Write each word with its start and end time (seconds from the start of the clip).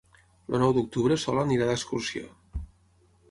El 0.51 0.55
nou 0.63 0.71
d'octubre 0.77 1.17
en 1.17 1.21
Sol 1.23 1.41
anirà 1.43 1.67
d'excursió. 1.71 2.35